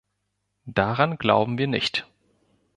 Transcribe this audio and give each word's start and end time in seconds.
Daran 0.65 1.17
glauben 1.17 1.59
wir 1.59 1.67
nicht. 1.67 2.07